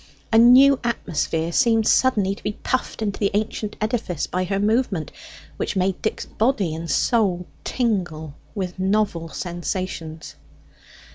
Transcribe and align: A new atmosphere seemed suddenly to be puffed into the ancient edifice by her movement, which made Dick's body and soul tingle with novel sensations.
A 0.33 0.37
new 0.39 0.79
atmosphere 0.83 1.51
seemed 1.51 1.85
suddenly 1.87 2.33
to 2.33 2.41
be 2.41 2.53
puffed 2.63 3.03
into 3.03 3.19
the 3.19 3.29
ancient 3.35 3.75
edifice 3.79 4.25
by 4.25 4.45
her 4.45 4.57
movement, 4.59 5.11
which 5.57 5.75
made 5.75 6.01
Dick's 6.01 6.25
body 6.25 6.73
and 6.73 6.89
soul 6.89 7.45
tingle 7.63 8.33
with 8.55 8.79
novel 8.79 9.29
sensations. 9.29 10.33